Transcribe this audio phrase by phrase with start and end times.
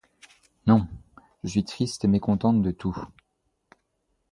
[0.65, 0.87] Non,
[1.43, 2.97] je suis triste et mécontente de tout.